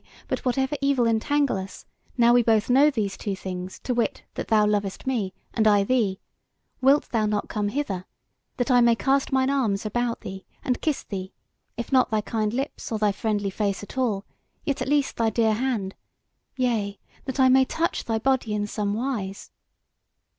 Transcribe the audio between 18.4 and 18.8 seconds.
in